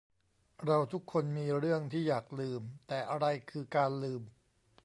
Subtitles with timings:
[0.65, 4.21] เราทุกคนมีเรื่องที่อยากลืม แต่อะไรคือ 'การลืม'?